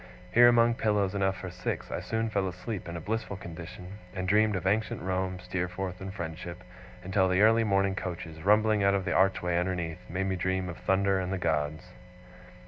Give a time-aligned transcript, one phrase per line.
[0.31, 4.27] Here, among pillows enough for six, I soon fell asleep in a blissful condition, and
[4.27, 6.63] dreamed of ancient Rome, Steerforth, and friendship,
[7.03, 10.77] until the early morning coaches, rumbling out of the archway underneath, made me dream of
[10.77, 11.91] thunder and the gods.